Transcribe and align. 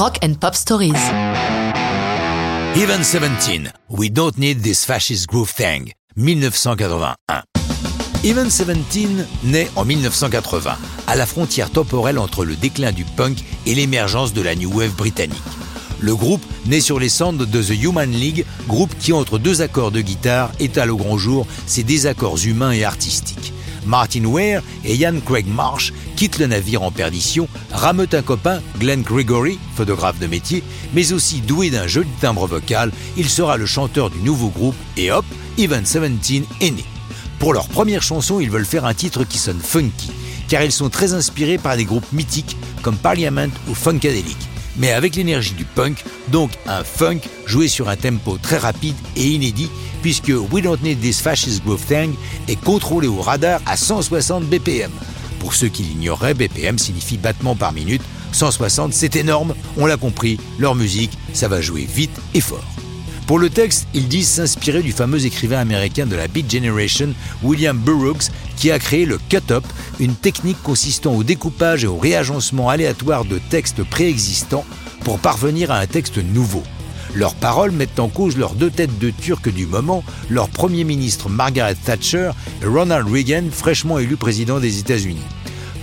Rock 0.00 0.16
and 0.24 0.32
Pop 0.40 0.54
Stories. 0.54 0.94
Even 2.74 3.04
17, 3.04 3.70
We 3.90 4.10
Don't 4.10 4.38
Need 4.38 4.62
This 4.62 4.86
Fascist 4.86 5.28
Groove 5.28 5.52
Thing, 5.52 5.92
1981. 6.16 7.16
Even 8.24 8.48
17 8.48 9.26
naît 9.44 9.68
en 9.76 9.84
1980, 9.84 10.78
à 11.06 11.16
la 11.16 11.26
frontière 11.26 11.68
temporelle 11.68 12.18
entre 12.18 12.46
le 12.46 12.56
déclin 12.56 12.92
du 12.92 13.04
punk 13.04 13.44
et 13.66 13.74
l'émergence 13.74 14.32
de 14.32 14.40
la 14.40 14.54
New 14.54 14.72
Wave 14.72 14.94
britannique. 14.96 15.36
Le 16.00 16.16
groupe 16.16 16.46
naît 16.64 16.80
sur 16.80 16.98
les 16.98 17.10
cendres 17.10 17.44
de 17.44 17.62
The 17.62 17.82
Human 17.82 18.10
League, 18.10 18.46
groupe 18.68 18.94
qui 18.98 19.12
entre 19.12 19.38
deux 19.38 19.60
accords 19.60 19.90
de 19.90 20.00
guitare 20.00 20.50
étale 20.60 20.92
au 20.92 20.96
grand 20.96 21.18
jour 21.18 21.46
ses 21.66 21.82
désaccords 21.82 22.38
humains 22.46 22.72
et 22.72 22.84
artistiques. 22.84 23.52
Martin 23.86 24.24
Ware 24.24 24.62
et 24.84 24.94
Ian 24.94 25.20
Craig 25.24 25.46
Marsh 25.46 25.92
quittent 26.16 26.38
le 26.38 26.46
navire 26.46 26.82
en 26.82 26.90
perdition, 26.90 27.48
rameutent 27.72 28.14
un 28.14 28.22
copain, 28.22 28.60
Glenn 28.78 29.02
Gregory, 29.02 29.58
photographe 29.74 30.18
de 30.18 30.26
métier, 30.26 30.62
mais 30.92 31.12
aussi 31.12 31.40
doué 31.40 31.70
d'un 31.70 31.86
joli 31.86 32.08
timbre 32.20 32.46
vocal, 32.46 32.92
il 33.16 33.28
sera 33.28 33.56
le 33.56 33.66
chanteur 33.66 34.10
du 34.10 34.18
nouveau 34.18 34.48
groupe 34.48 34.76
et 34.96 35.10
hop, 35.10 35.24
Even 35.58 35.82
17 35.82 36.44
est 36.60 36.70
né. 36.70 36.84
Pour 37.38 37.54
leur 37.54 37.68
première 37.68 38.02
chanson, 38.02 38.38
ils 38.40 38.50
veulent 38.50 38.66
faire 38.66 38.84
un 38.84 38.94
titre 38.94 39.24
qui 39.24 39.38
sonne 39.38 39.60
funky, 39.60 40.10
car 40.48 40.62
ils 40.62 40.72
sont 40.72 40.90
très 40.90 41.14
inspirés 41.14 41.58
par 41.58 41.76
des 41.76 41.84
groupes 41.84 42.12
mythiques 42.12 42.56
comme 42.82 42.96
Parliament 42.96 43.48
ou 43.68 43.74
Funkadelic, 43.74 44.36
mais 44.76 44.92
avec 44.92 45.16
l'énergie 45.16 45.54
du 45.54 45.64
punk, 45.64 46.04
donc 46.28 46.50
un 46.66 46.84
funk 46.84 47.20
joué 47.46 47.68
sur 47.68 47.88
un 47.88 47.96
tempo 47.96 48.38
très 48.38 48.58
rapide 48.58 48.96
et 49.16 49.28
inédit, 49.28 49.70
puisque 50.02 50.32
We 50.50 50.62
Don't 50.62 50.78
Need 50.82 51.00
This 51.00 51.20
Fascist 51.20 51.64
Groove 51.64 51.84
Thing 51.84 52.14
est 52.48 52.60
contrôlé 52.60 53.08
au 53.08 53.20
radar 53.20 53.60
à 53.66 53.76
160 53.76 54.44
BPM. 54.44 54.90
Pour 55.38 55.54
ceux 55.54 55.68
qui 55.68 55.82
l'ignoreraient, 55.82 56.34
BPM 56.34 56.78
signifie 56.78 57.16
battement 57.16 57.56
par 57.56 57.72
minute. 57.72 58.02
160, 58.32 58.92
c'est 58.92 59.16
énorme, 59.16 59.54
on 59.76 59.86
l'a 59.86 59.96
compris, 59.96 60.38
leur 60.58 60.74
musique, 60.74 61.10
ça 61.32 61.48
va 61.48 61.60
jouer 61.60 61.86
vite 61.92 62.16
et 62.34 62.40
fort. 62.40 62.64
Pour 63.30 63.38
le 63.38 63.48
texte, 63.48 63.86
ils 63.94 64.08
disent 64.08 64.28
s'inspirer 64.28 64.82
du 64.82 64.90
fameux 64.90 65.24
écrivain 65.24 65.60
américain 65.60 66.04
de 66.04 66.16
la 66.16 66.26
Beat 66.26 66.50
Generation, 66.50 67.14
William 67.44 67.78
Burroughs, 67.78 68.28
qui 68.56 68.72
a 68.72 68.80
créé 68.80 69.04
le 69.06 69.20
cut-up, 69.28 69.62
une 70.00 70.16
technique 70.16 70.60
consistant 70.64 71.14
au 71.14 71.22
découpage 71.22 71.84
et 71.84 71.86
au 71.86 71.96
réagencement 71.96 72.68
aléatoire 72.68 73.24
de 73.24 73.38
textes 73.38 73.84
préexistants 73.84 74.64
pour 75.04 75.20
parvenir 75.20 75.70
à 75.70 75.78
un 75.78 75.86
texte 75.86 76.18
nouveau. 76.18 76.64
Leurs 77.14 77.36
paroles 77.36 77.70
mettent 77.70 78.00
en 78.00 78.08
cause 78.08 78.36
leurs 78.36 78.56
deux 78.56 78.68
têtes 78.68 78.98
de 78.98 79.10
Turcs 79.10 79.52
du 79.54 79.66
moment, 79.66 80.02
leur 80.28 80.48
Premier 80.48 80.82
ministre 80.82 81.28
Margaret 81.28 81.76
Thatcher 81.76 82.32
et 82.64 82.66
Ronald 82.66 83.06
Reagan, 83.08 83.44
fraîchement 83.52 84.00
élu 84.00 84.16
président 84.16 84.58
des 84.58 84.80
États-Unis. 84.80 85.22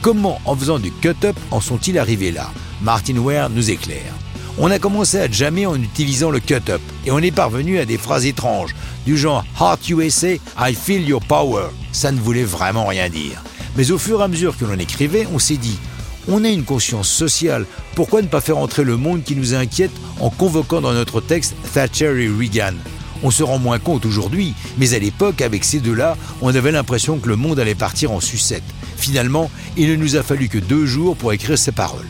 Comment, 0.00 0.40
en 0.44 0.54
faisant 0.54 0.78
du 0.78 0.92
cut-up, 0.92 1.34
en 1.50 1.60
sont-ils 1.60 1.98
arrivés 1.98 2.30
là? 2.30 2.52
Martin 2.82 3.16
Ware 3.18 3.48
nous 3.48 3.70
éclaire. 3.70 4.12
On 4.58 4.70
a 4.70 4.80
commencé 4.80 5.18
à 5.18 5.30
jammer 5.30 5.66
en 5.66 5.76
utilisant 5.76 6.30
le 6.30 6.40
cut-up 6.40 6.80
et 7.06 7.12
on 7.12 7.20
est 7.20 7.30
parvenu 7.30 7.78
à 7.78 7.84
des 7.84 7.96
phrases 7.96 8.26
étranges, 8.26 8.74
du 9.06 9.16
genre 9.16 9.44
Heart 9.58 9.88
USA, 9.88 10.34
I 10.58 10.74
feel 10.74 11.08
your 11.08 11.22
power. 11.22 11.66
Ça 11.92 12.10
ne 12.10 12.20
voulait 12.20 12.44
vraiment 12.44 12.86
rien 12.86 13.08
dire. 13.08 13.42
Mais 13.76 13.92
au 13.92 13.98
fur 13.98 14.20
et 14.20 14.24
à 14.24 14.28
mesure 14.28 14.58
que 14.58 14.64
l'on 14.64 14.78
écrivait, 14.78 15.28
on 15.32 15.38
s'est 15.38 15.56
dit 15.56 15.78
on 16.28 16.44
a 16.44 16.48
une 16.48 16.64
conscience 16.64 17.08
sociale. 17.08 17.66
Pourquoi 17.94 18.22
ne 18.22 18.28
pas 18.28 18.40
faire 18.40 18.58
entrer 18.58 18.84
le 18.84 18.96
monde 18.96 19.24
qui 19.24 19.34
nous 19.34 19.54
inquiète 19.54 19.90
en 20.20 20.30
convoquant 20.30 20.80
dans 20.80 20.92
notre 20.92 21.20
texte 21.20 21.54
Thatcher 21.72 22.22
et 22.22 22.28
Reagan? 22.28 22.74
On 23.24 23.30
se 23.30 23.42
rend 23.42 23.58
moins 23.58 23.78
compte 23.78 24.06
aujourd'hui, 24.06 24.54
mais 24.78 24.94
à 24.94 24.98
l'époque, 24.98 25.40
avec 25.40 25.64
ces 25.64 25.80
deux-là, 25.80 26.16
on 26.40 26.54
avait 26.54 26.72
l'impression 26.72 27.18
que 27.18 27.28
le 27.28 27.36
monde 27.36 27.58
allait 27.58 27.74
partir 27.74 28.12
en 28.12 28.20
sucette. 28.20 28.62
Finalement, 28.96 29.50
il 29.76 29.88
ne 29.88 29.96
nous 29.96 30.16
a 30.16 30.22
fallu 30.22 30.48
que 30.48 30.58
deux 30.58 30.86
jours 30.86 31.16
pour 31.16 31.32
écrire 31.32 31.58
ces 31.58 31.72
paroles. 31.72 32.08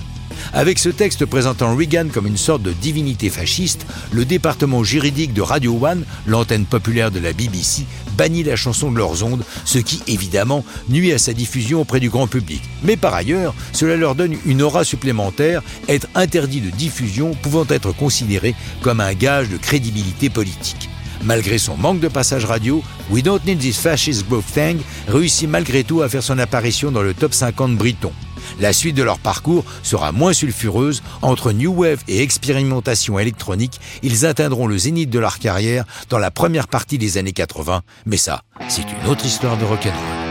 Avec 0.55 0.79
ce 0.79 0.91
texte 0.91 1.25
présentant 1.25 1.75
Reagan 1.75 2.09
comme 2.13 2.27
une 2.27 2.37
sorte 2.37 2.63
de 2.63 2.73
divinité 2.73 3.31
fasciste, 3.31 3.87
le 4.13 4.27
département 4.27 4.85
juridique 4.85 5.33
de 5.33 5.41
Radio 5.41 5.79
One, 5.81 6.05
l'antenne 6.27 6.67
populaire 6.67 7.11
de 7.11 7.21
la 7.21 7.33
BBC, 7.33 7.87
bannit 8.19 8.43
la 8.43 8.55
chanson 8.55 8.93
de 8.93 8.99
leurs 8.99 9.25
ondes, 9.25 9.45
ce 9.65 9.79
qui 9.79 10.03
évidemment 10.07 10.63
nuit 10.91 11.13
à 11.13 11.19
sa 11.19 11.33
diffusion 11.33 11.81
auprès 11.81 12.01
du 12.01 12.11
grand 12.11 12.27
public. 12.27 12.61
Mais 12.83 12.99
par 12.99 13.15
ailleurs, 13.15 13.55
cela 13.73 13.97
leur 13.97 14.15
donne 14.15 14.37
une 14.45 14.61
aura 14.61 14.85
supplémentaire, 14.85 15.63
être 15.89 16.09
interdit 16.15 16.61
de 16.61 16.71
diffusion 16.71 17.33
pouvant 17.33 17.67
être 17.71 17.93
considéré 17.93 18.55
comme 18.83 19.01
un 19.01 19.15
gage 19.15 19.49
de 19.49 19.57
crédibilité 19.57 20.29
politique. 20.29 20.91
Malgré 21.25 21.57
son 21.57 21.79
manque 21.79 22.01
de 22.01 22.09
passage 22.09 22.45
radio, 22.45 22.83
We 23.11 23.23
Don't 23.23 23.41
Need 23.47 23.61
This 23.61 23.79
Fascist 23.79 24.29
Growth 24.29 24.53
Thing 24.53 24.79
réussit 25.09 25.49
malgré 25.49 25.83
tout 25.83 26.03
à 26.03 26.11
faire 26.11 26.23
son 26.23 26.39
apparition 26.39 26.91
dans 26.91 27.03
le 27.03 27.15
top 27.15 27.33
50 27.33 27.77
briton. 27.77 28.13
La 28.61 28.73
suite 28.73 28.97
de 28.97 29.03
leur 29.03 29.19
parcours 29.19 29.65
sera 29.83 30.13
moins 30.13 30.33
sulfureuse. 30.33 31.03
Entre 31.23 31.53
New 31.53 31.73
Wave 31.73 32.03
et 32.09 32.23
expérimentation 32.23 33.19
électronique, 33.19 33.81
ils 34.03 34.27
atteindront 34.27 34.67
le 34.67 34.79
zénith 34.79 35.11
de 35.11 35.19
leur 35.19 35.39
carrière 35.39 35.85
dans 36.09 36.19
la 36.19 36.31
première 36.31 36.69
partie 36.69 36.99
des 36.99 37.19
années 37.19 37.33
80. 37.33 37.83
Mais 38.07 38.17
ça, 38.17 38.43
c'est 38.69 38.83
une 38.83 39.11
autre 39.11 39.25
histoire 39.25 39.57
de 39.57 39.65
rock'n'roll. 39.65 40.22